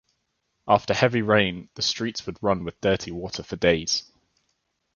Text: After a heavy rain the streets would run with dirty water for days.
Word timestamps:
After 0.67 0.93
a 0.93 0.95
heavy 0.95 1.21
rain 1.21 1.69
the 1.75 1.83
streets 1.83 2.25
would 2.25 2.41
run 2.41 2.63
with 2.63 2.81
dirty 2.81 3.11
water 3.11 3.43
for 3.43 3.55
days. 3.55 4.11